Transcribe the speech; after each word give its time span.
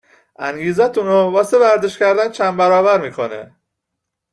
انگیزتونو 0.39 1.31
واسه 1.31 1.57
ورزش 1.57 1.97
کردن 1.97 2.31
چند 2.31 2.57
برابر 2.57 3.01
میکنه 3.01 3.55